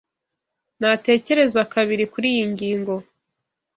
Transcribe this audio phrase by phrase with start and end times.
[0.79, 2.93] Natekereza kabiri kuriyi ngingo.